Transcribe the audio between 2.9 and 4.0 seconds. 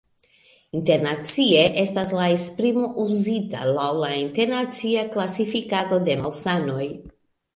uzita laŭ